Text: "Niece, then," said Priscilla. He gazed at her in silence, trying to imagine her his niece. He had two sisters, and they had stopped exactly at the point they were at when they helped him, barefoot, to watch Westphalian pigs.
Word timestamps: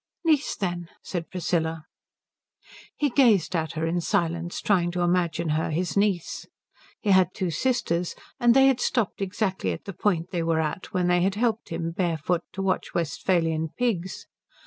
"Niece, 0.25 0.55
then," 0.55 0.89
said 1.03 1.29
Priscilla. 1.29 1.83
He 2.95 3.11
gazed 3.11 3.55
at 3.55 3.73
her 3.73 3.85
in 3.85 4.01
silence, 4.01 4.59
trying 4.59 4.89
to 4.93 5.01
imagine 5.01 5.49
her 5.49 5.69
his 5.69 5.95
niece. 5.95 6.47
He 6.99 7.11
had 7.11 7.35
two 7.35 7.51
sisters, 7.51 8.15
and 8.39 8.55
they 8.55 8.65
had 8.65 8.79
stopped 8.79 9.21
exactly 9.21 9.71
at 9.73 9.85
the 9.85 9.93
point 9.93 10.31
they 10.31 10.41
were 10.41 10.59
at 10.59 10.91
when 10.91 11.05
they 11.07 11.21
helped 11.21 11.69
him, 11.69 11.91
barefoot, 11.91 12.41
to 12.53 12.63
watch 12.63 12.95
Westphalian 12.95 13.69
pigs. 13.77 14.25